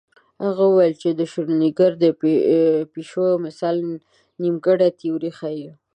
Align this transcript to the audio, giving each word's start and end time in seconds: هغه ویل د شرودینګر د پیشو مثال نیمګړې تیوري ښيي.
هغه 0.45 0.65
ویل 0.69 0.95
د 1.17 1.21
شرودینګر 1.31 1.91
د 2.03 2.05
پیشو 2.93 3.25
مثال 3.45 3.75
نیمګړې 4.41 4.89
تیوري 4.99 5.31
ښيي. 5.37 5.69